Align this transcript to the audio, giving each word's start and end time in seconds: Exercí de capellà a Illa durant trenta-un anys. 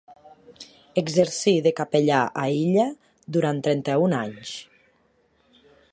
Exercí 1.01 1.53
de 1.67 1.73
capellà 1.81 2.21
a 2.43 2.47
Illa 2.61 2.85
durant 3.37 3.61
trenta-un 3.69 4.19
anys. 4.25 4.59